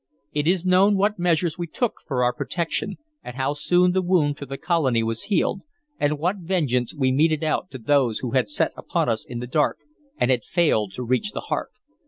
It 0.33 0.47
is 0.47 0.65
known 0.65 0.97
what 0.97 1.19
measures 1.19 1.59
we 1.59 1.67
took 1.67 1.97
for 2.07 2.23
our 2.23 2.33
protection, 2.33 2.97
and 3.23 3.35
how 3.35 3.53
soon 3.53 3.91
the 3.91 4.01
wound 4.01 4.35
to 4.37 4.47
the 4.47 4.57
colony 4.57 5.03
was 5.03 5.25
healed, 5.25 5.61
and 5.99 6.17
what 6.17 6.37
vengeance 6.37 6.91
we 6.95 7.11
meted 7.11 7.43
out 7.43 7.69
to 7.69 7.77
those 7.77 8.17
who 8.17 8.31
had 8.31 8.49
set 8.49 8.71
upon 8.75 9.09
us 9.09 9.23
in 9.23 9.37
the 9.41 9.45
dark, 9.45 9.77
and 10.17 10.31
had 10.31 10.43
failed 10.43 10.91
to 10.93 11.03
reach 11.03 11.33
the 11.33 11.39
heart. 11.41 11.69